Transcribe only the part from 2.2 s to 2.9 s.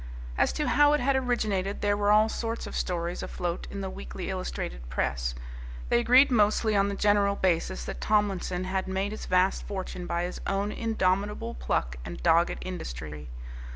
sorts of